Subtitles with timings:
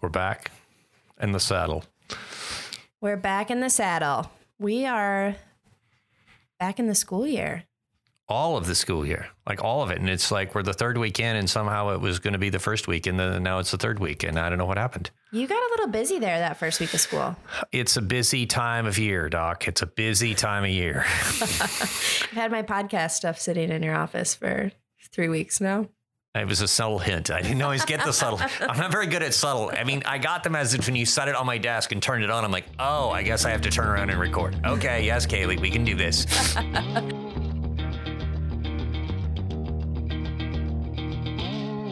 [0.00, 0.50] We're back
[1.20, 1.84] in the saddle.
[3.02, 4.30] We're back in the saddle.
[4.58, 5.36] We are
[6.58, 7.64] back in the school year.
[8.26, 9.98] All of the school year, like all of it.
[9.98, 12.48] And it's like we're the third week in, and somehow it was going to be
[12.48, 14.78] the first week, and then now it's the third week, and I don't know what
[14.78, 15.10] happened.
[15.32, 17.36] You got a little busy there that first week of school.
[17.72, 19.68] It's a busy time of year, Doc.
[19.68, 21.04] It's a busy time of year.
[21.06, 24.72] I've had my podcast stuff sitting in your office for
[25.12, 25.88] three weeks now.
[26.32, 27.28] It was a subtle hint.
[27.32, 28.40] I didn't always get the subtle.
[28.60, 29.72] I'm not very good at subtle.
[29.76, 32.00] I mean, I got them as if when you set it on my desk and
[32.00, 34.54] turned it on, I'm like, oh, I guess I have to turn around and record.
[34.64, 36.26] Okay, yes, Kaylee, we can do this.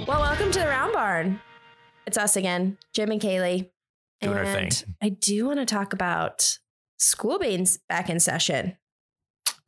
[0.07, 1.41] Well, welcome to the Round Barn.
[2.07, 3.69] It's us again, Jim and Kaylee.
[4.21, 4.95] Doing our and thing.
[5.03, 6.61] I do want to talk about
[6.97, 8.77] school being back in session.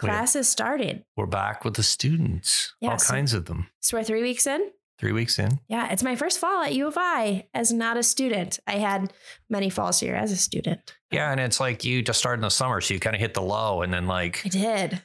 [0.00, 1.04] Classes started.
[1.16, 3.68] We're back with the students, Yeah, all so- kinds of them.
[3.80, 4.70] So we're three weeks in.
[4.98, 5.60] Three weeks in.
[5.68, 8.60] Yeah, it's my first fall at U of I as not a student.
[8.66, 9.12] I had
[9.48, 10.94] many falls here as a student.
[11.10, 13.32] Yeah, and it's like you just started in the summer, so you kind of hit
[13.32, 15.00] the low, and then like I did.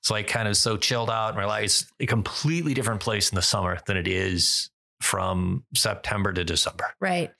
[0.00, 3.42] it's like kind of so chilled out and realize a completely different place in the
[3.42, 4.70] summer than it is
[5.02, 6.86] from September to December.
[6.98, 7.30] Right.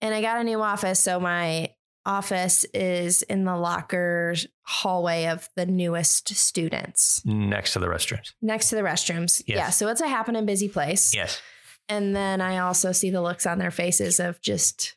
[0.00, 1.00] And I got a new office.
[1.00, 1.70] So my
[2.06, 8.32] office is in the locker hallway of the newest students Next to the restrooms.
[8.40, 9.42] next to the restrooms.
[9.46, 9.56] Yes.
[9.56, 9.70] Yeah.
[9.70, 11.14] So it's a happening busy place.
[11.14, 11.40] Yes.
[11.88, 14.94] And then I also see the looks on their faces of just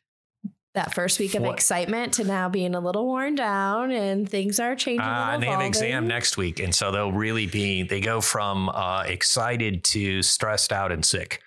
[0.76, 4.60] that first week of What- excitement to now being a little worn down and things
[4.60, 5.02] are changing.
[5.02, 7.84] Uh, and and they have an exam next week, and so they'll really be.
[7.84, 11.42] They go from uh, excited to stressed out and sick.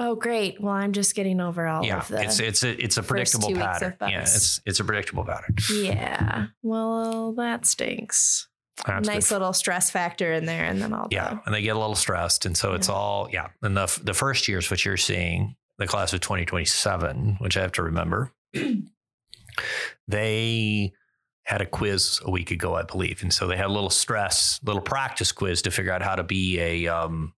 [0.00, 0.60] Oh, great.
[0.60, 2.22] Well, I'm just getting over all yeah, of the.
[2.22, 3.96] it's it's a it's a predictable pattern.
[4.00, 5.56] Yeah, it's it's a predictable pattern.
[5.72, 6.46] yeah.
[6.62, 8.46] Well, that stinks.
[8.86, 9.34] That's nice good.
[9.34, 11.96] little stress factor in there, and then all Yeah, the and they get a little
[11.96, 13.48] stressed, and so it's all yeah.
[13.60, 17.72] And the the first years, what you're seeing, the class of 2027, which I have
[17.72, 18.32] to remember,
[20.06, 20.92] they
[21.44, 24.60] had a quiz a week ago, I believe, and so they had a little stress,
[24.62, 27.32] little practice quiz to figure out how to be a um,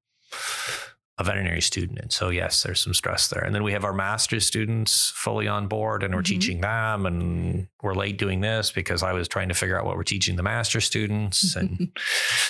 [1.21, 1.99] a veterinary student.
[1.99, 3.43] And so yes, there's some stress there.
[3.45, 6.27] And then we have our master's students fully on board, and we're Mhm.
[6.35, 9.97] teaching them, and we're late doing this because I was trying to figure out what
[9.97, 11.93] we're teaching the master's students, and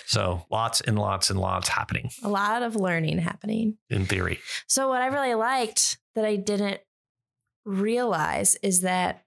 [0.07, 3.77] so lots and lots and lots happening a lot of learning happening.
[3.91, 4.39] in theory.
[4.69, 6.81] So, what I really liked that I didn't
[7.65, 9.25] realize is that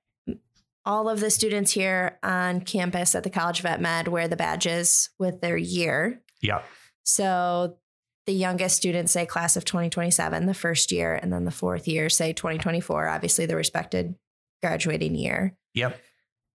[0.85, 4.35] all of the students here on campus at the College of Vet Med wear the
[4.35, 6.21] badges with their year.
[6.41, 6.61] Yeah.
[7.03, 7.77] So,
[8.25, 12.09] the youngest students say class of 2027, the first year, and then the fourth year
[12.09, 14.15] say 2024, obviously the respected
[14.61, 15.55] graduating year.
[15.73, 15.99] Yep.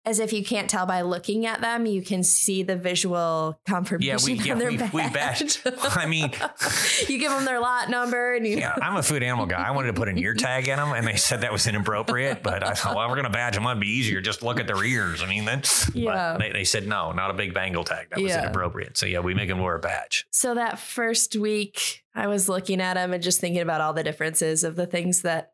[0.06, 4.18] As if you can't tell by looking at them, you can see the visual confirmation
[4.18, 4.92] Yeah, we- yeah, on their we- badge.
[4.92, 5.62] we badged.
[5.96, 6.30] I mean-
[7.08, 9.62] you give them their lot number and you Yeah, I'm a food animal guy.
[9.66, 12.42] I wanted to put an ear tag in them, and they said that was inappropriate.
[12.42, 13.64] But I thought, well, we're going to badge them.
[13.64, 14.20] It'd be easier.
[14.20, 15.22] Just look at their ears.
[15.22, 15.62] I mean, then.
[15.94, 16.36] Yeah.
[16.38, 18.10] They, they said no, not a big bangle tag.
[18.10, 18.42] That was Yeah.
[18.42, 18.98] inappropriate.
[18.98, 20.26] So yeah, we make them wear a badge.
[20.30, 24.04] So that first week, I was looking at them and just thinking about all the
[24.04, 25.52] differences of the things that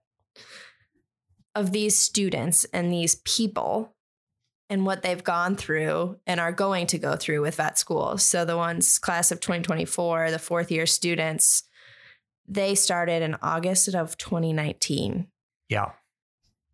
[1.55, 3.95] of these students and these people
[4.71, 8.17] and what they've gone through and are going to go through with vet school.
[8.17, 11.65] So the ones class of 2024, the fourth year students,
[12.49, 15.27] they started in August of 2019,
[15.69, 15.91] Yeah.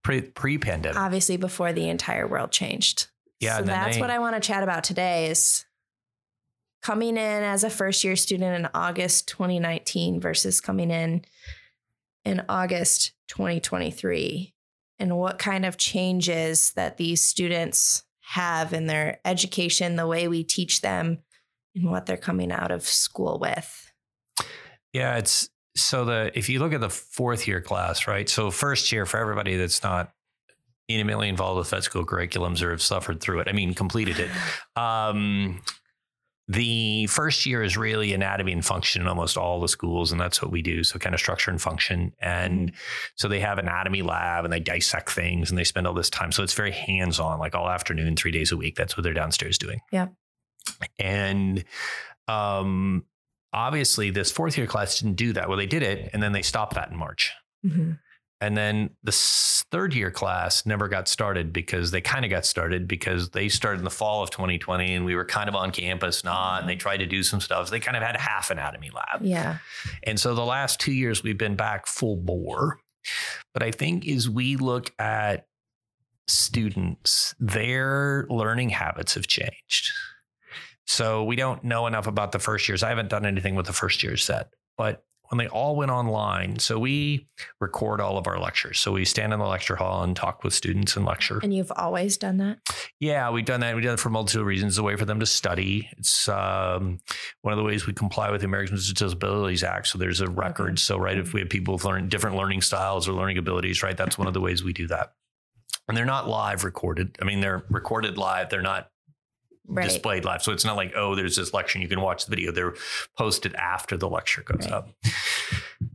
[0.02, 0.96] Pre pre pandemic.
[0.98, 3.08] obviously before the entire world changed.
[3.40, 5.64] Yeah, So that's they- what I want to chat about today is
[6.82, 11.24] coming in as a first year student in August 2019 versus coming in
[12.24, 14.54] in August 2023
[14.98, 20.42] and what kind of changes that these students have in their education, the way we
[20.42, 21.18] teach them
[21.74, 23.92] and what they're coming out of school with.
[24.92, 28.28] Yeah, it's so the if you look at the fourth year class, right?
[28.28, 30.12] So first year for everybody that's not
[30.88, 33.48] intimately involved with vet school curriculums or have suffered through it.
[33.48, 34.30] I mean, completed it.
[34.76, 35.62] Um,
[36.48, 40.40] the first year is really anatomy and function in almost all the schools, and that's
[40.40, 40.84] what we do.
[40.84, 42.72] So kind of structure and function, and
[43.16, 46.30] so they have anatomy lab and they dissect things and they spend all this time.
[46.30, 48.76] So it's very hands on, like all afternoon, three days a week.
[48.76, 49.80] That's what they're downstairs doing.
[49.90, 50.08] Yeah.
[50.98, 51.64] And
[52.28, 53.04] um,
[53.52, 55.48] obviously, this fourth year class didn't do that.
[55.48, 57.32] Well, they did it, and then they stopped that in March.
[58.40, 59.12] And then the
[59.70, 63.78] third year class never got started because they kind of got started because they started
[63.78, 66.68] in the fall of 2020 and we were kind of on campus, not, ah, and
[66.68, 67.66] they tried to do some stuff.
[67.66, 69.22] So they kind of had half anatomy lab.
[69.22, 69.58] Yeah.
[70.02, 72.78] And so the last two years we've been back full bore.
[73.54, 75.46] But I think as we look at
[76.28, 79.92] students, their learning habits have changed.
[80.86, 82.82] So we don't know enough about the first years.
[82.82, 86.58] I haven't done anything with the first years set, but when they all went online,
[86.58, 87.28] so we
[87.60, 88.78] record all of our lectures.
[88.78, 91.40] So we stand in the lecture hall and talk with students and lecture.
[91.42, 92.58] And you've always done that?
[93.00, 93.74] Yeah, we've done that.
[93.74, 94.74] We've done it for multiple reasons.
[94.74, 95.88] It's a way for them to study.
[95.98, 97.00] It's um,
[97.42, 99.88] one of the ways we comply with the Americans with Disabilities Act.
[99.88, 100.72] So there's a record.
[100.72, 100.76] Okay.
[100.76, 103.96] So, right, if we have people with learn, different learning styles or learning abilities, right,
[103.96, 105.12] that's one of the ways we do that.
[105.88, 107.16] And they're not live recorded.
[107.20, 108.50] I mean, they're recorded live.
[108.50, 108.90] They're not
[109.68, 109.84] right.
[109.84, 110.42] displayed live.
[110.42, 112.52] So it's not like, oh, there's this lecture and you can watch the video.
[112.52, 112.74] They're
[113.16, 114.72] posted after the lecture goes right.
[114.72, 114.90] up.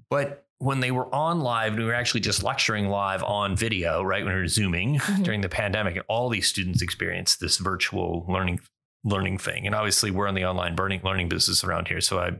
[0.09, 4.23] But when they were on live, we were actually just lecturing live on video, right?
[4.23, 5.23] When we were zooming mm-hmm.
[5.23, 8.59] during the pandemic, and all these students experienced this virtual learning
[9.03, 9.65] learning thing.
[9.65, 12.31] And obviously, we're in the online learning learning business around here, so I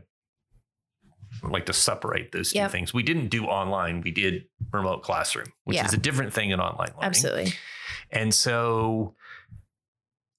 [1.42, 2.68] like to separate those yep.
[2.68, 2.94] two things.
[2.94, 5.86] We didn't do online; we did remote classroom, which yeah.
[5.86, 7.02] is a different thing in online learning.
[7.02, 7.52] Absolutely.
[8.12, 9.16] And so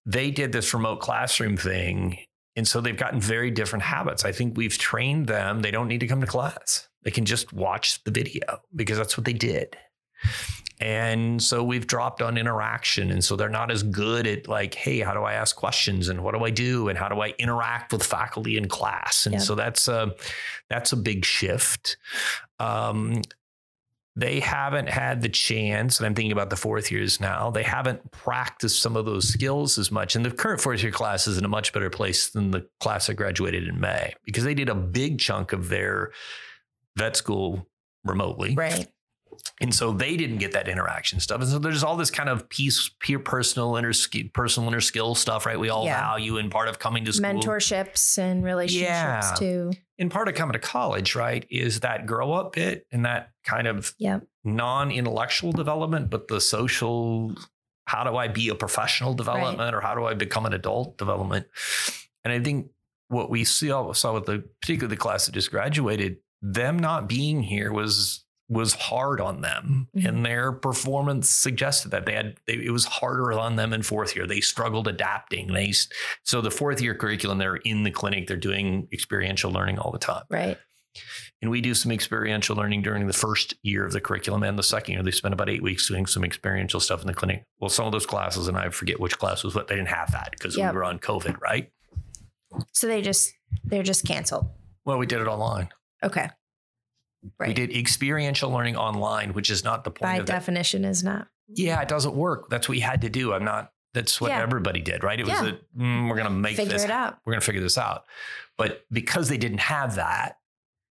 [0.05, 2.17] they did this remote classroom thing.
[2.55, 4.25] And so they've gotten very different habits.
[4.25, 5.61] I think we've trained them.
[5.61, 6.87] They don't need to come to class.
[7.03, 9.75] They can just watch the video because that's what they did.
[10.79, 13.09] And so we've dropped on interaction.
[13.11, 16.23] And so they're not as good at like, hey, how do I ask questions and
[16.23, 19.25] what do I do and how do I interact with faculty in class?
[19.25, 20.13] And so that's a
[20.69, 21.97] that's a big shift.
[22.59, 23.21] Um,
[24.15, 28.11] they haven't had the chance, and I'm thinking about the fourth years now, they haven't
[28.11, 30.15] practiced some of those skills as much.
[30.15, 33.07] And the current fourth year class is in a much better place than the class
[33.07, 36.11] that graduated in May because they did a big chunk of their
[36.95, 37.67] vet school
[38.03, 38.53] remotely.
[38.53, 38.87] Right.
[39.61, 41.41] And so they didn't get that interaction stuff.
[41.41, 43.93] And so there's all this kind of piece, peer personal inner
[44.33, 45.59] personal inner skill stuff, right?
[45.59, 45.99] We all yeah.
[45.99, 47.29] value and part of coming to school.
[47.29, 49.35] Mentorships and relationships yeah.
[49.37, 49.71] too.
[49.99, 53.67] And part of coming to college, right, is that grow up bit and that kind
[53.67, 54.25] of yep.
[54.43, 57.35] non-intellectual development, but the social,
[57.85, 59.73] how do I be a professional development right.
[59.73, 61.45] or how do I become an adult development?
[62.23, 62.69] And I think
[63.09, 67.43] what we saw, saw with the particularly the class that just graduated, them not being
[67.43, 69.87] here was was hard on them.
[69.95, 70.07] Mm-hmm.
[70.07, 74.15] and their performance suggested that they had they, it was harder on them in fourth
[74.15, 74.27] year.
[74.27, 75.53] They struggled adapting.
[75.53, 75.73] They
[76.23, 78.27] so the fourth year curriculum they're in the clinic.
[78.27, 80.23] They're doing experiential learning all the time.
[80.29, 80.57] Right.
[81.41, 84.63] And we do some experiential learning during the first year of the curriculum and the
[84.63, 87.45] second year they spend about eight weeks doing some experiential stuff in the clinic.
[87.59, 90.11] Well some of those classes and i forget which class was what they didn't have
[90.11, 90.73] that because yep.
[90.73, 91.71] we were on covid right?
[92.73, 94.47] So they just they're just canceled.
[94.85, 95.69] Well we did it online.
[96.03, 96.29] Okay
[97.39, 97.47] Right.
[97.47, 100.01] We did experiential learning online, which is not the point.
[100.01, 101.27] By definition, is not.
[101.47, 102.49] Yeah, it doesn't work.
[102.49, 103.33] That's what you had to do.
[103.33, 103.71] I'm not.
[103.93, 104.41] That's what yeah.
[104.41, 105.19] everybody did, right?
[105.19, 105.41] It yeah.
[105.41, 107.19] was a mm, we're going to make figure this it out.
[107.25, 108.05] We're going to figure this out.
[108.57, 110.37] But because they didn't have that,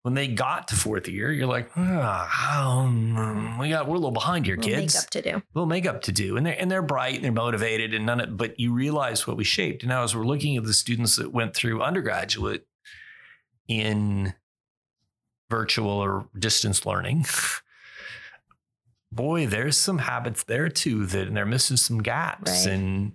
[0.07, 2.19] when they got to fourth year, you're like, oh,
[2.49, 4.95] um, we got we're a little behind here, kids.
[4.95, 5.37] Makeup to do.
[5.37, 8.21] A little makeup to do, and they're and they're bright and they're motivated and none
[8.21, 8.37] of.
[8.37, 9.83] But you realize what we shaped.
[9.83, 12.67] And now as we're looking at the students that went through undergraduate
[13.69, 14.33] in
[15.51, 17.27] virtual or distance learning.
[19.13, 22.67] Boy, there's some habits there too that they're missing some gaps.
[22.67, 22.75] Right.
[22.75, 23.13] And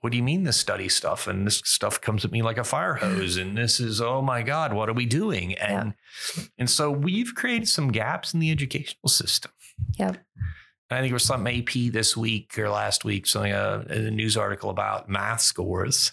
[0.00, 1.26] what do you mean the study stuff?
[1.26, 3.36] And this stuff comes at me like a fire hose.
[3.36, 5.54] and this is, oh my God, what are we doing?
[5.54, 5.94] And
[6.36, 6.44] yeah.
[6.58, 9.52] and so we've created some gaps in the educational system.
[9.98, 10.16] Yep.
[10.90, 14.10] And I think there was some AP this week or last week, something uh, a
[14.10, 16.12] news article about math scores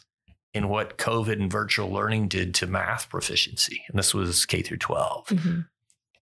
[0.53, 3.83] in what COVID and virtual learning did to math proficiency.
[3.88, 5.27] And this was K through 12.
[5.27, 5.59] Mm-hmm.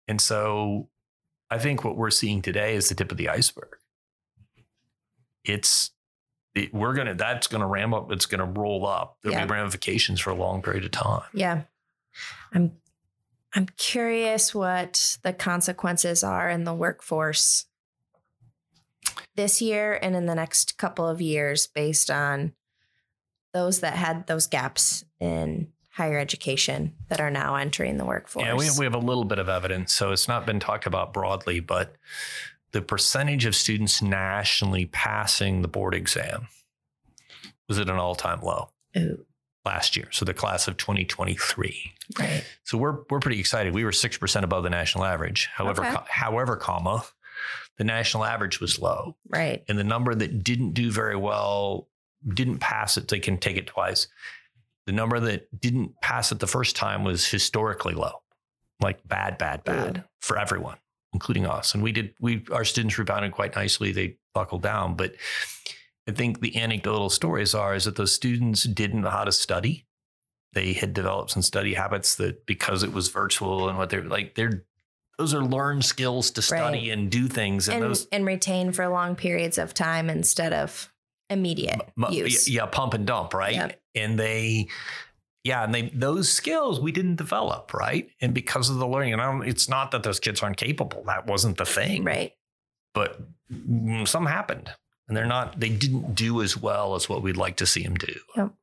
[0.07, 0.89] And so
[1.49, 3.77] I think what we're seeing today is the tip of the iceberg.
[5.43, 5.91] It's,
[6.55, 9.17] it, we're going to, that's going to ramp up, it's going to roll up.
[9.21, 9.45] There'll yeah.
[9.45, 11.23] be ramifications for a long period of time.
[11.33, 11.63] Yeah.
[12.53, 12.73] I'm,
[13.53, 17.65] I'm curious what the consequences are in the workforce
[19.35, 22.53] this year and in the next couple of years based on
[23.55, 28.45] those that had those gaps in higher education that are now entering the workforce.
[28.45, 29.93] Yeah, we have, we have a little bit of evidence.
[29.93, 31.95] So it's not been talked about broadly, but
[32.73, 36.49] the percentage of students nationally passing the board exam
[37.69, 38.71] was at an all time low.
[38.97, 39.25] Ooh.
[39.63, 41.93] Last year, so the class of 2023.
[42.19, 42.43] Right.
[42.65, 43.73] So we're we're pretty excited.
[43.73, 45.49] We were six percent above the national average.
[45.51, 45.95] However, okay.
[45.95, 47.03] co- however, comma,
[47.77, 49.15] the national average was low.
[49.27, 49.63] Right.
[49.67, 51.87] And the number that didn't do very well
[52.27, 54.07] didn't pass it, they can take it twice.
[54.85, 58.21] The number that didn't pass it the first time was historically low,
[58.79, 60.77] like bad, bad, bad for everyone,
[61.13, 61.73] including us.
[61.73, 63.91] And we did, we, our students rebounded quite nicely.
[63.91, 64.95] They buckled down.
[64.95, 65.15] But
[66.07, 69.85] I think the anecdotal stories are is that those students didn't know how to study.
[70.53, 74.35] They had developed some study habits that because it was virtual and what they're like,
[74.35, 74.63] they're
[75.17, 76.97] those are learned skills to study right.
[76.97, 80.91] and do things and, and, those and retain for long periods of time instead of
[81.29, 82.47] immediate m- use.
[82.49, 83.55] Yeah, pump and dump, right?
[83.55, 83.81] Yep.
[83.95, 84.67] And they
[85.43, 88.09] yeah, and they those skills we didn't develop, right?
[88.19, 91.03] And because of the learning, and I don't, it's not that those kids aren't capable.
[91.05, 92.33] That wasn't the thing, Right.
[92.95, 94.71] But mm, something happened,
[95.07, 95.59] and they're not.
[95.59, 98.15] They didn't do as well as what we'd like to see them do.
[98.35, 98.53] Yep.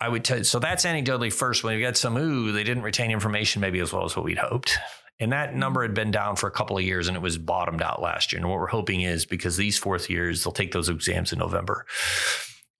[0.00, 0.44] I would tell you.
[0.44, 1.62] So that's anecdotally first.
[1.62, 4.38] When we got some, ooh, they didn't retain information maybe as well as what we'd
[4.38, 4.78] hoped.
[5.20, 5.58] And that mm-hmm.
[5.58, 8.32] number had been down for a couple of years and it was bottomed out last
[8.32, 8.40] year.
[8.40, 11.86] And what we're hoping is because these fourth years, they'll take those exams in November.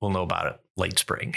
[0.01, 1.35] We'll know about it late spring.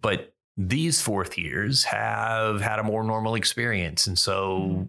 [0.00, 4.06] But these fourth years have had a more normal experience.
[4.06, 4.82] And so mm-hmm.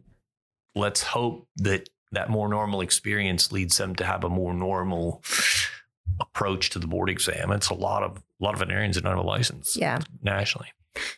[0.75, 5.23] let's hope that that more normal experience leads them to have a more normal
[6.19, 7.51] approach to the board exam.
[7.51, 9.99] It's a lot of a lot of veterinarians that don't have a license Yeah.
[10.21, 10.67] nationally.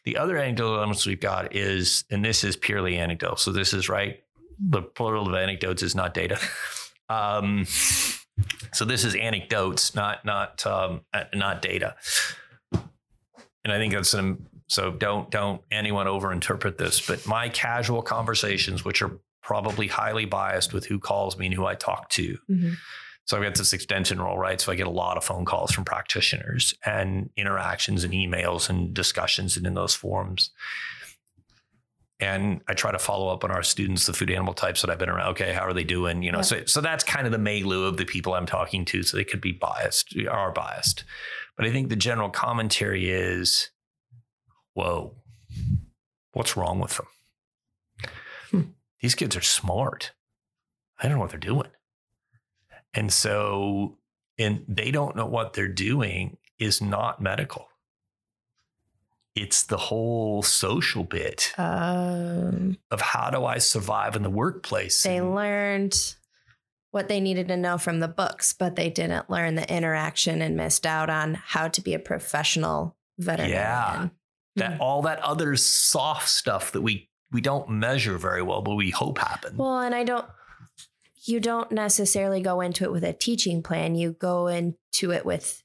[0.03, 3.38] The other anecdotal evidence we've got is, and this is purely anecdotal.
[3.38, 4.24] So this is right.
[4.60, 6.39] The plural of anecdotes is not data.
[7.08, 7.65] Um,
[8.74, 11.01] so this is anecdotes, not not um,
[11.34, 11.96] not data.
[12.72, 17.05] And I think that's an so don't don't anyone overinterpret this.
[17.05, 21.65] But my casual conversations, which are probably highly biased with who calls me and who
[21.65, 22.75] I talk to, Mhm.
[23.25, 24.62] So I've got this extension role, right?
[24.62, 28.94] So I get a lot of phone calls from practitioners and interactions and emails and
[28.94, 30.51] discussions and in those forums.
[32.20, 35.00] And I try to follow up on our students, the food animal types that I've
[35.00, 35.32] been around.
[35.32, 36.24] Okay, how are they doing?
[36.24, 36.44] You know, Yeah.
[36.44, 39.03] so so that's kind of the milieu of the people I'm talking to.
[39.03, 41.03] So they could be biased, are biased.
[41.58, 43.70] But I think the general commentary is,
[44.75, 45.15] whoa,
[46.32, 47.08] what's wrong with them?
[48.51, 48.62] Hmm.
[49.01, 50.13] These kids are smart.
[51.00, 51.67] I don't know what they're doing.
[52.95, 53.97] And so,
[54.37, 57.67] and they don't know what they're doing is not medical.
[59.35, 65.03] It's the whole social bit Um, of how do I survive in the workplace?
[65.03, 66.15] they And- learned
[66.91, 70.55] what they needed to know from the books, but they didn't learn the interaction and
[70.55, 74.11] missed out on how to be a professional veterinarian.
[74.57, 78.89] that all that other soft stuff that we we don't measure very well, but we
[78.91, 79.57] hope happen.
[79.57, 80.25] Well, and I don't,
[81.25, 83.96] you don't necessarily go into it with a teaching plan.
[83.96, 85.63] You go into it with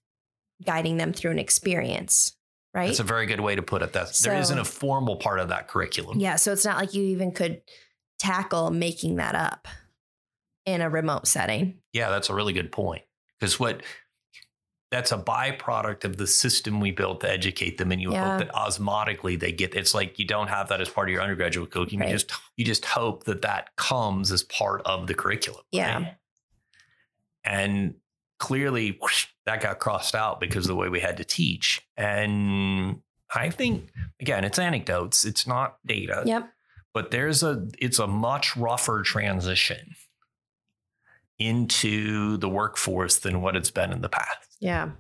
[0.65, 2.37] guiding them through an experience,
[2.75, 2.87] right?
[2.87, 3.93] That's a very good way to put it.
[3.93, 6.19] That's there So- isn't a formal part of that curriculum.
[6.21, 6.37] yeah.
[6.37, 7.63] So it's not like you even could
[8.19, 9.67] tackle making that up
[10.67, 11.79] in a remote setting.
[11.93, 13.03] Yeah, that's a really good point.
[13.39, 13.83] Because what
[14.91, 18.39] that's a byproduct of the system we built to educate them, and you Yeah.
[18.39, 19.75] hope that osmotically they get.
[19.77, 22.01] It's like you don't have that as part of your undergraduate curriculum.
[22.01, 22.11] Right.
[22.11, 25.63] You just you just hope that that comes as part of the curriculum.
[25.71, 25.95] Yeah.
[25.97, 26.17] right?
[27.45, 27.95] And
[28.39, 31.81] clearly, whoosh, that got crossed out because of the way we had to teach.
[31.97, 33.01] And
[33.35, 35.25] I think again, it's anecdotes.
[35.25, 36.51] It's not data Yep.
[36.93, 39.95] but there's a it's a much rougher transition
[41.41, 44.57] into the workforce than what it's been in the past.
[44.61, 44.91] Yeah.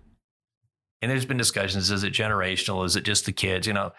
[1.02, 2.84] And there's been discussions: is it generational?
[2.84, 3.66] Is it just the kids?
[3.66, 3.92] You know,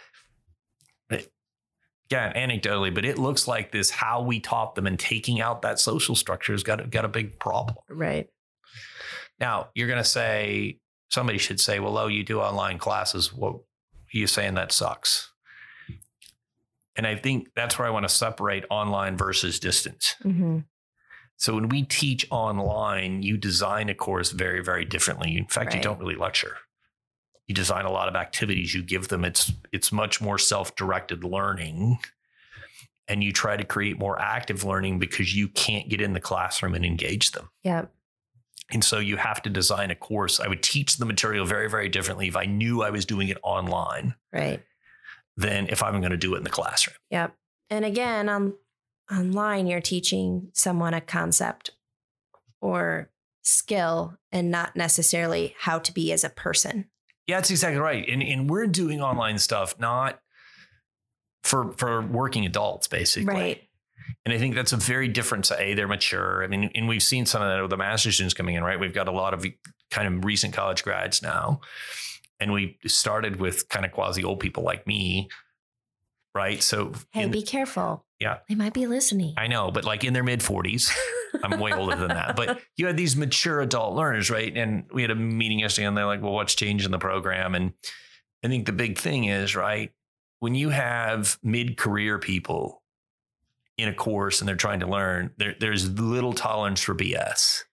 [1.10, 5.80] again, anecdotally, but it looks like this how we taught them and taking out that
[5.80, 7.78] social structure has got a, got a big problem.
[7.90, 8.28] Right.
[9.40, 10.80] Now you're going to say
[11.10, 13.34] somebody should say, "Well, oh, you do online classes.
[13.34, 13.60] What are
[14.12, 15.32] you saying that sucks?"
[16.96, 20.16] And I think that's where I want to separate online versus distance.
[20.22, 20.60] hmm
[21.42, 25.36] So when we teach online, you design a course very, very differently.
[25.36, 26.58] In fact, you don't really lecture.
[27.48, 29.26] You design a lot of activities you give them.
[29.26, 31.98] It's it's much more self-directed learning.
[33.08, 36.76] And you try to create more active learning because you can't get in the classroom
[36.76, 37.50] and engage them.
[37.64, 37.92] Yep.
[38.70, 40.40] And so you have to design a course.
[40.40, 43.40] I would teach the material very, very differently if I knew I was doing it
[43.42, 44.62] online Right.
[45.38, 46.98] than if I'm going to do it in the classroom.
[47.10, 47.36] Yep.
[47.72, 48.54] And again, on
[49.12, 51.72] online, you're teaching someone a concept
[52.62, 53.10] or
[53.42, 56.86] skill and not necessarily how to be as a person.
[57.28, 58.08] Yeah, that's exactly right.
[58.08, 60.20] And and we're doing online stuff not
[61.44, 63.34] for for working adults, basically.
[63.34, 63.64] Right.
[64.26, 65.50] And I think that's a very different.
[65.52, 66.44] A they're mature.
[66.44, 68.64] I mean, and we've seen some of that with the master's students coming in.
[68.64, 69.46] Right, we've got a lot of
[69.90, 71.62] kind of recent college grads now,
[72.40, 75.30] and we started with kind of quasi old people like me.
[76.34, 76.62] Right.
[76.62, 78.06] So Hey, in- be careful.
[78.22, 78.38] Yeah.
[78.48, 79.34] They might be listening.
[79.36, 80.96] I know, but like in their mid forties.
[81.44, 82.36] I'm way older than that.
[82.36, 84.56] But you had these mature adult learners, right?
[84.56, 87.56] And we had a meeting yesterday and they're like, well, what's changed in the program?
[87.56, 87.74] And
[88.44, 89.92] I think the big thing is, right,
[90.40, 92.84] when you have mid career people
[93.78, 97.64] in a course and they're trying to learn, there, there's little tolerance for BS.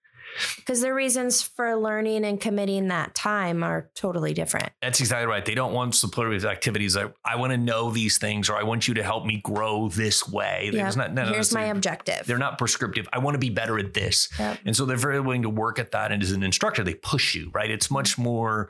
[0.57, 4.69] Because the reasons for learning and committing that time are totally different.
[4.81, 5.43] That's exactly right.
[5.43, 6.95] They don't want supportive activities.
[6.95, 9.89] I, I want to know these things or I want you to help me grow
[9.89, 10.69] this way.
[10.71, 12.25] There's not, no, no, Here's my objective.
[12.25, 13.07] They're not prescriptive.
[13.11, 14.29] I want to be better at this.
[14.37, 14.59] Yep.
[14.65, 16.11] And so they're very willing to work at that.
[16.11, 17.69] And as an instructor, they push you, right?
[17.69, 18.69] It's much more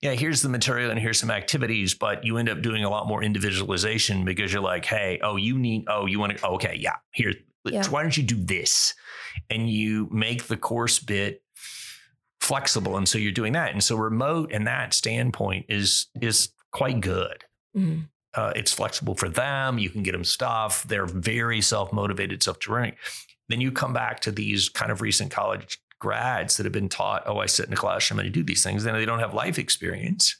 [0.00, 3.08] yeah, here's the material and here's some activities, but you end up doing a lot
[3.08, 6.76] more individualization because you're like, hey, oh, you need, oh, you want to, oh, okay,
[6.78, 7.32] yeah, here,
[7.64, 7.86] Yeah.
[7.88, 8.94] why don't you do this?
[9.50, 11.42] And you make the course bit
[12.40, 12.96] flexible.
[12.96, 13.72] And so you're doing that.
[13.72, 17.44] And so remote and that standpoint is is quite good.
[17.76, 18.08] Mhm.
[18.34, 19.78] Uh, it's flexible for them.
[19.78, 20.84] You can get them stuff.
[20.84, 22.98] They're very self motivated, self directing.
[23.48, 27.24] Then you come back to these kind of recent college grads that have been taught,
[27.26, 28.84] oh, I sit in a classroom and I do these things.
[28.84, 30.36] Then they don't have life experience.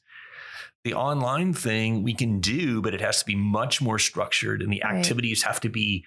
[0.84, 4.72] The online thing we can do, but it has to be much more structured and
[4.72, 4.94] the Right.
[4.94, 6.04] activities have to be,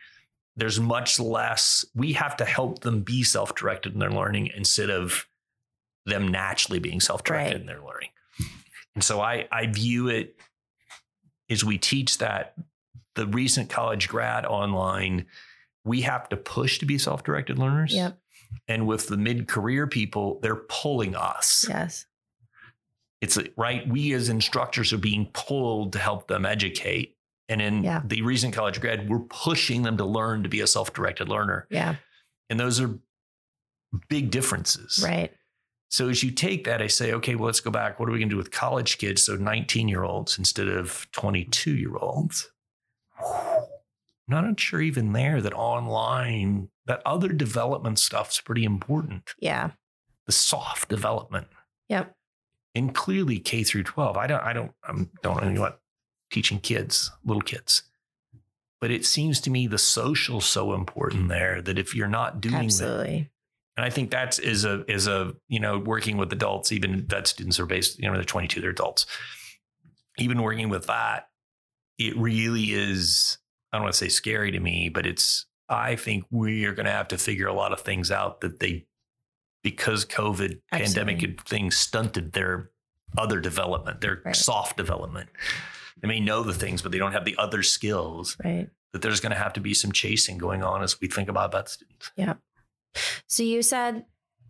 [0.55, 4.89] there's much less, we have to help them be self directed in their learning instead
[4.89, 5.27] of
[6.05, 7.61] them naturally being self directed Right.
[7.61, 8.09] in their learning.
[8.95, 10.35] And so I, I view it
[11.49, 12.55] as we teach that
[13.15, 15.25] the recent college grad online,
[15.85, 17.93] we have to push to be self directed learners.
[17.93, 18.17] Yep.
[18.67, 21.65] And with the mid career people, they're pulling us.
[21.69, 22.05] Yes.
[23.21, 23.87] It's right.
[23.87, 27.15] We as instructors are being pulled to help them educate.
[27.51, 28.01] And in Yeah.
[28.05, 31.67] the recent college grad, we're pushing them to learn to be a self directed learner.
[31.69, 31.95] Yeah.
[32.49, 32.97] And those are
[34.07, 35.01] big differences.
[35.03, 35.33] Right.
[35.89, 37.99] So as you take that, I say, okay, well, let's go back.
[37.99, 39.23] What are we going to do with college kids?
[39.23, 42.49] So 19 year olds instead of 22 year olds.
[44.27, 49.33] Not sure even there that online, that other development stuff's pretty important.
[49.39, 49.71] Yeah.
[50.25, 51.47] The soft development.
[51.89, 52.15] Yep.
[52.73, 54.15] And clearly K through 12.
[54.15, 55.80] I don't, I don't, I don't know what
[56.31, 57.83] teaching kids, little kids.
[58.79, 62.55] But it seems to me the social's so important there that if you're not doing
[62.55, 63.29] that, Absolutely.
[63.77, 67.27] and I think that's is a is a you know working with adults, even vet
[67.27, 69.05] students are based, you know, they're 22, they're adults.
[70.17, 71.29] Even working with that,
[71.99, 73.37] it really is.
[73.71, 75.45] I don't want to say scary to me, but it's.
[75.69, 78.59] I think we are going to have to figure a lot of things out that
[78.59, 78.87] they,
[79.63, 81.43] because COVID pandemic Absolutely.
[81.47, 82.71] things stunted their
[83.17, 84.35] other development, their Right.
[84.35, 85.29] soft development.
[86.01, 88.37] They may know the things, but they don't have the other skills.
[88.43, 88.69] Right.
[88.93, 91.53] That there's going to have to be some chasing going on as we think about
[91.53, 92.11] vet students.
[92.17, 92.33] Yeah.
[93.27, 94.05] So you said,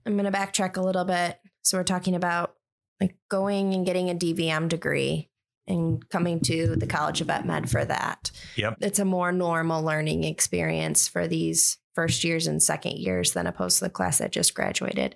[0.05, 1.39] I'm going to backtrack a little bit.
[1.61, 2.55] So we're talking about
[2.99, 5.29] like going and getting a DVM degree
[5.67, 8.31] and coming to the College of Vet Med for that.
[8.55, 8.77] Yep.
[8.81, 13.79] It's a more normal learning experience for these first years and second years than opposed
[13.79, 15.15] to the class that just graduated.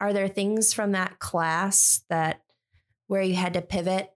[0.00, 2.42] Are there things from that class that
[3.06, 4.10] where you had to pivot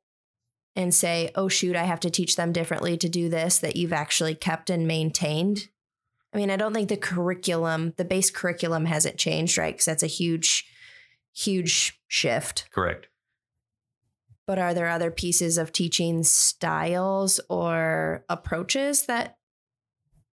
[0.76, 3.92] and say, oh, shoot, I have to teach them differently to do this that you've
[3.92, 5.68] actually kept and maintained?
[6.33, 9.74] I mean, I don't think the curriculum, the base curriculum hasn't changed, right?
[9.74, 10.64] Because that's a huge,
[11.35, 12.68] huge shift.
[12.72, 13.09] Correct.
[14.46, 19.37] But are there other pieces of teaching styles or approaches that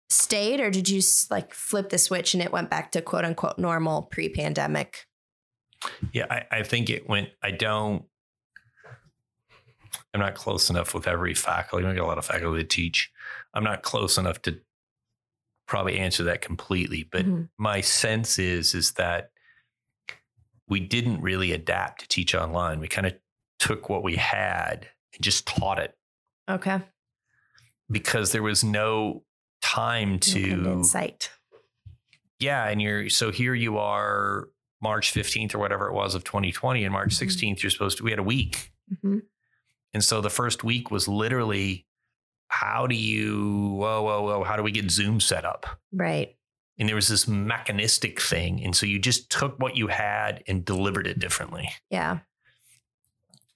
[0.10, 3.60] stayed, or did you like flip the switch and it went back to quote unquote
[3.60, 5.06] normal pre pandemic?
[6.13, 7.30] Yeah, I, I think it went.
[7.43, 8.06] I don't.
[10.17, 11.86] I'm not close enough with every faculty.
[11.86, 13.12] I got a lot of faculty to teach.
[13.53, 14.60] I'm not close enough to
[15.67, 17.03] probably answer that completely.
[17.03, 17.49] But Mhm.
[17.60, 19.30] my sense is is that
[20.67, 22.80] we didn't really adapt to teach online.
[22.80, 23.13] We kind of
[23.60, 25.95] took what we had and just taught it
[26.49, 26.82] Okay.
[27.91, 29.23] because there was no
[29.62, 31.32] time to end in sight.
[32.39, 34.49] yeah and you're so here you are
[34.82, 37.17] march 15th or whatever it was of 2020 and march Mhm.
[37.17, 38.71] 16th you're supposed to we had a week
[39.03, 39.23] Mhm.
[39.97, 41.88] And so the first week was literally
[42.49, 46.36] how do you whoa whoa whoa how do we get zoom set up Right.
[46.77, 50.63] and there was this mechanistic thing and so you just took what you had and
[50.63, 52.19] delivered it differently Yeah.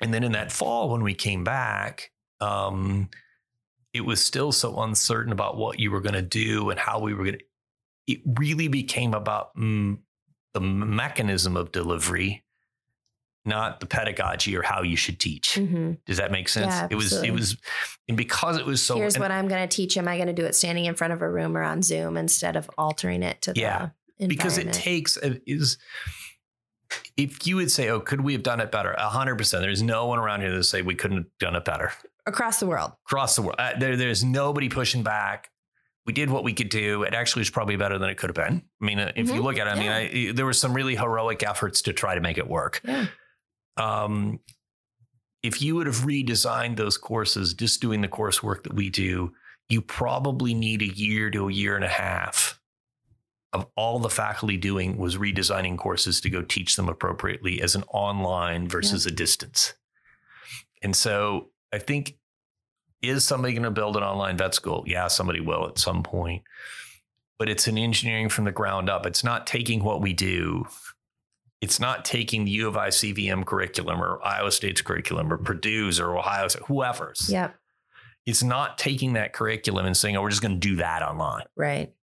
[0.01, 3.07] and then in that fall when we came back um,
[3.93, 7.13] it was still so uncertain about what you were going to do and how we
[7.13, 7.45] were going to
[8.07, 9.99] it really became about mm,
[10.55, 12.43] the mechanism of delivery
[13.43, 16.95] not the pedagogy or how you should teach hmm does that make sense Yeah, it
[16.95, 17.57] was it was
[18.07, 19.97] and because it was so Here's what I'm going to teach.
[19.97, 22.17] Am I going to do it standing in front of a room or on Zoom
[22.17, 25.77] instead of altering it to Yeah, because it takes it is
[27.17, 30.19] if you would say oh could we have done it better 100% there's no one
[30.19, 31.91] around here that say we couldn't have done it better
[32.27, 32.91] across the world.
[33.07, 33.55] across the world.
[33.57, 35.49] Uh, there, there's nobody pushing back.
[36.05, 37.01] We did what we could do.
[37.03, 38.61] It actually was probably better than it could have been.
[38.81, 39.43] I mean, uh, if you Mhm.
[39.43, 42.21] look at it, I mean, I, there were some really heroic efforts to try to
[42.21, 42.81] make it work.
[42.83, 43.07] Yeah.
[43.77, 44.39] Um,
[45.43, 49.33] if you would have redesigned those courses, just doing the coursework that we do,
[49.69, 52.59] you probably need a year to a year and a half
[53.53, 57.83] of all the faculty doing was redesigning courses to go teach them appropriately as an
[57.89, 59.73] online versus a distance.
[60.81, 62.17] And so I think,
[63.01, 64.83] is somebody going to build an online vet school?
[64.85, 66.43] Yeah, somebody will at some point.
[67.39, 69.05] But it's an engineering from the ground up.
[69.05, 70.67] It's not taking what we do
[71.61, 75.99] It's not taking the U of I CVM curriculum or Iowa State's curriculum or Purdue's
[75.99, 77.29] or Ohio's, whoever's.
[77.29, 77.55] Yep.
[78.25, 81.45] It's not taking that curriculum and saying, "Oh, we're just going to do that online."
[81.55, 81.93] Right.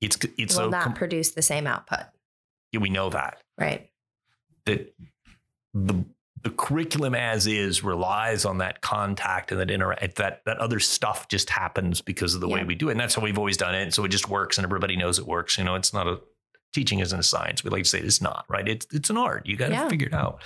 [0.00, 2.00] It's it's will a not com- produce the same output.
[2.72, 3.90] Yeah, we know that Right.
[4.66, 4.94] that
[5.72, 6.04] the
[6.42, 11.28] the curriculum as is relies on that contact and that interact that that other stuff
[11.28, 12.92] just happens because of the way we do it.
[12.92, 13.94] And that's how we've always done it.
[13.94, 15.56] So it just works and everybody knows it works.
[15.56, 16.20] You know, it's not a
[16.74, 17.64] teaching isn't a science.
[17.64, 18.68] We like to say it's not, right?
[18.68, 19.46] It's it's an art.
[19.46, 19.88] You got to Yeah.
[19.88, 20.42] figure it out.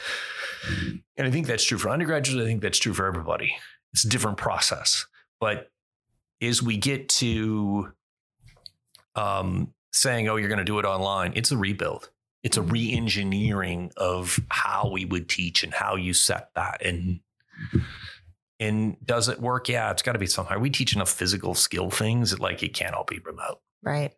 [1.17, 2.43] And I think that's true for undergraduates.
[2.43, 3.57] I think that's true for everybody.
[3.93, 5.07] It's a different process.
[5.41, 5.71] But
[6.43, 7.93] as we get to
[9.17, 12.11] um, saying, oh, you're going to do it online, it's a rebuild.
[12.45, 16.85] It's a re engineering of how we would teach and how you set that.
[16.85, 17.21] And
[18.61, 19.69] and does it work?
[19.69, 20.59] Yeah, it's got to be somehow.
[20.59, 23.61] We teach enough physical skill things that like it can't all be remote.
[23.83, 24.13] Right.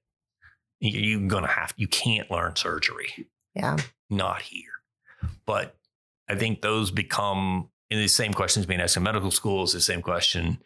[0.81, 3.77] You- You're gonna have you can't learn surgery Yeah.
[4.09, 4.73] not here.
[5.47, 5.77] But
[6.29, 10.01] I think those become in the same questions being asked in medical schools, the same
[10.03, 10.63] question.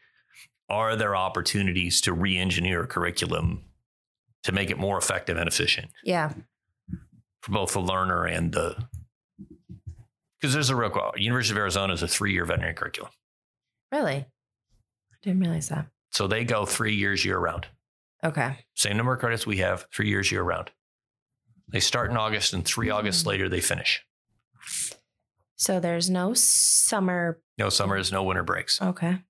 [0.68, 3.64] Are there opportunities to re-engineer a curriculum
[4.44, 6.33] to make it more effective and efficient Yeah.
[7.42, 8.88] for both the learner and the
[10.40, 13.11] because there's a real question University of Arizona is a three-year veterinary curriculum.
[13.90, 14.16] Really?
[14.16, 15.87] I didn't realize that.
[16.11, 17.66] So they go three years year round.
[18.24, 18.64] Okay.
[18.74, 20.70] Same number of credits we have, three years year round.
[21.68, 23.28] They start in August and three August Mm.
[23.28, 24.02] later they finish.
[25.56, 27.40] So there's no summer.
[27.58, 28.80] No summers, no winter breaks.
[28.82, 29.06] Okay.
[29.08, 29.22] And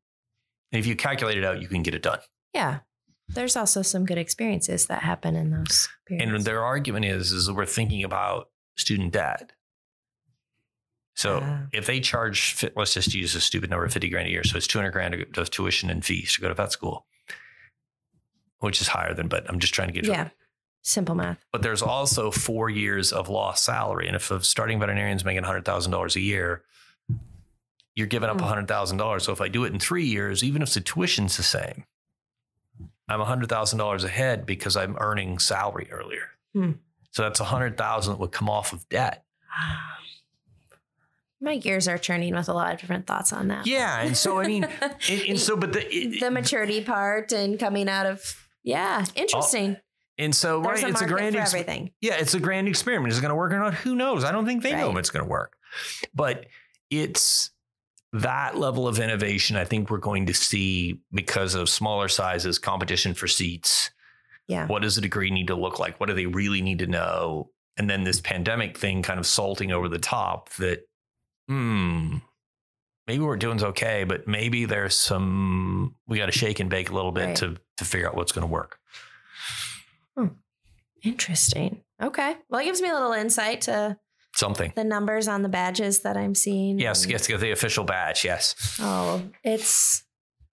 [0.72, 2.20] if you calculate it out, you can get it done.
[2.52, 2.80] Yeah.
[3.28, 6.32] There's also some good experiences that happen in those periods.
[6.34, 9.52] And their argument is, is that we're thinking about student debt.
[11.16, 11.66] So Ah.
[11.72, 14.44] if they charge, let's just use a stupid number, of 50 grand a year.
[14.44, 17.06] So it's 200 grand of tuition and fees to go to vet school,
[18.64, 20.10] which is higher than, but I'm just trying to get you.
[20.12, 20.30] yeah.
[20.82, 21.38] Simple math.
[21.52, 24.06] But there's also four years of lost salary.
[24.06, 26.62] And if a starting veterinarian's making $100,000 a year,
[27.94, 28.46] you're giving up Hmm.
[28.46, 29.22] $100,000.
[29.22, 31.84] So if I do it in three years, even if the tuition's the same,
[33.08, 36.28] I'm $100,000 ahead because I'm earning salary earlier.
[36.52, 36.72] Hmm.
[37.12, 39.24] So that's 100,000 that would come off of debt.
[41.40, 43.66] My gears are churning with a lot of different thoughts on that.
[43.66, 44.00] Yeah.
[44.00, 44.64] And so, I mean,
[45.10, 49.76] and, and so, but the, it- the maturity part and coming out of yeah, interesting.
[50.18, 51.92] and so, There's right, a it's a grand ex- everything.
[52.00, 53.12] Yeah, it's a grand experiment.
[53.12, 53.74] Is it going to work or not?
[53.74, 54.24] Who knows?
[54.24, 55.56] I don't think they know if it's going to work.
[56.14, 56.46] But
[56.90, 57.50] it's
[58.12, 63.12] that level of innovation I think we're going to see because of smaller sizes, competition
[63.12, 63.90] for seats.
[64.46, 64.66] Yeah.
[64.66, 65.98] What does a degree need to look like?
[65.98, 67.50] What do they really need to know?
[67.76, 70.86] And then this pandemic thing kind of salting over the top that,
[71.48, 72.18] hmm,
[73.06, 76.94] maybe we're doing's okay, but maybe there's some, we got to shake and bake a
[76.94, 77.36] little bit Right.
[77.36, 78.78] to, to figure out what's going to work.
[80.16, 80.28] Hmm.
[81.02, 81.82] Interesting.
[82.02, 82.36] Okay.
[82.48, 83.98] Well, it gives me a little insight to
[84.34, 84.72] Something.
[84.74, 86.78] the numbers on the badges that I'm seeing.
[86.78, 88.24] Yes, yes, the official badge.
[88.24, 88.78] Yes.
[88.80, 90.02] Oh, it's.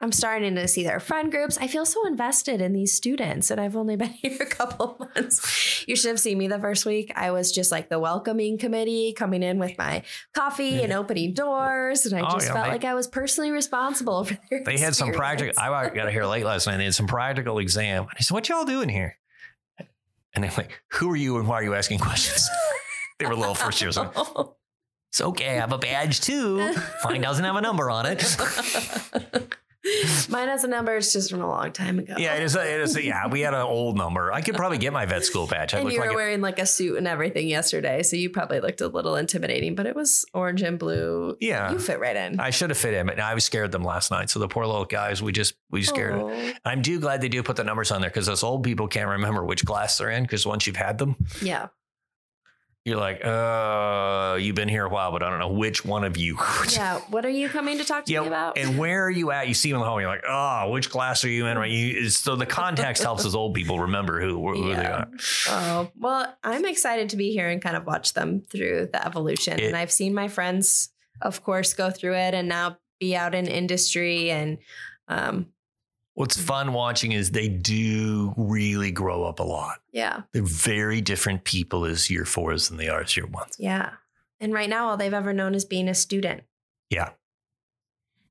[0.01, 1.57] I'm starting to see their friend groups.
[1.59, 4.99] I feel so invested in these students, and I've only been here a couple of
[5.15, 5.85] months.
[5.87, 7.11] You should have seen me the first week.
[7.15, 10.01] I was just like the welcoming committee, coming in with my
[10.33, 13.51] coffee and opening doors, and I Oh, just yeah, felt they- like I was personally
[13.51, 14.63] responsible for their.
[14.63, 15.55] They had some experience.
[15.57, 15.63] practical.
[15.75, 16.77] I got here late last night.
[16.77, 18.07] They had some practical exam.
[18.17, 19.17] I said, "What y'all doing here?"
[20.33, 22.49] And they're like, "Who are you and why are you asking questions?"
[23.19, 23.97] they were little first years.
[23.97, 24.11] Like,
[25.09, 25.49] it's okay.
[25.49, 26.73] I have a badge too.
[27.03, 28.23] Mine doesn't have a number on it.
[30.29, 30.95] Mine has a number.
[30.95, 32.15] It's just from a long time ago.
[32.17, 32.55] yeah, it is.
[32.55, 34.31] A, it is a, yeah, we had an old number.
[34.31, 35.73] I could probably get my vet school badge.
[35.73, 38.29] I And you were like a, wearing like a suit and everything yesterday, so you
[38.29, 39.75] probably looked a little intimidating.
[39.75, 41.35] But it was orange and blue.
[41.39, 41.71] yeah.
[41.71, 42.39] You fit right in.
[42.39, 44.29] I should have fit in, but I was scared them last night.
[44.29, 46.19] So the poor little guys, we just we scared.
[46.19, 46.53] them.
[46.65, 49.09] I'm do glad they do put the numbers on there because those old people can't
[49.09, 51.67] remember which class they're in because once you've had them, Yeah.
[52.83, 56.17] You're like, uh, you've been here a while, but I don't know which one of
[56.17, 56.37] you.
[56.71, 56.99] Yeah.
[57.09, 58.57] What are you coming to talk to Yeah, me about?
[58.57, 59.47] and where are you at?
[59.47, 61.57] You see them in the home, you're like, oh, which class are you in?
[61.57, 61.69] Right?
[61.69, 65.07] You, so the context helps us old people remember who, who they are.
[65.49, 69.59] Oh, well, I'm excited to be here and kind of watch them through the evolution.
[69.59, 70.89] It- and I've seen my friends,
[71.21, 74.31] of course, go through it and now be out in industry.
[74.31, 74.57] And
[75.07, 75.47] um,
[76.13, 76.45] What's mm-hmm.
[76.45, 79.79] fun watching is they do really grow up a lot.
[79.91, 83.55] yeah, They're very different people as year fours than they are as year ones.
[83.57, 83.91] yeah.
[84.39, 86.43] And right now, all they've ever known is being a student.
[86.89, 87.11] Yeah.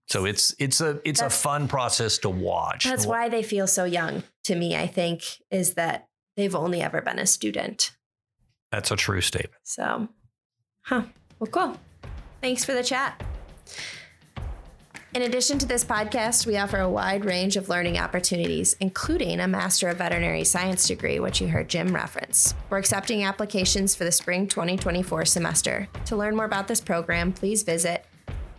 [0.08, 2.84] So it's it's a it's a fun process to watch.
[2.84, 7.00] That's why they feel so young to me, I think, is that they've only ever
[7.00, 7.92] been a student.
[8.72, 9.60] That's a true statement.
[9.62, 10.08] So,
[10.82, 11.02] huh.
[11.38, 11.80] Well, cool.
[12.40, 13.22] Thanks for the chat.
[15.12, 19.48] In addition to this podcast, we offer a wide range of learning opportunities, including a
[19.48, 22.54] Master of Veterinary Science degree, which you heard Jim reference.
[22.68, 25.88] We're accepting applications for the spring 2024 semester.
[26.04, 28.06] To learn more about this program, please visit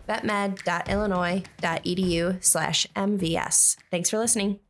[0.06, 3.76] vetmed.illinois.edu slash MVS.
[3.90, 4.60] Thanks for listening.